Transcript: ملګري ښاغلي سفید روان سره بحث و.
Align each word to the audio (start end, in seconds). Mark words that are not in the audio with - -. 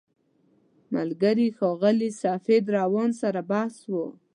ملګري 0.93 1.47
ښاغلي 1.57 2.09
سفید 2.23 2.65
روان 2.77 3.09
سره 3.21 3.41
بحث 3.51 3.77
و. 3.91 3.93